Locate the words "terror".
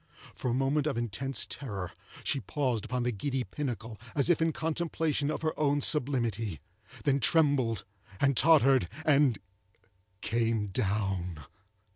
1.45-1.91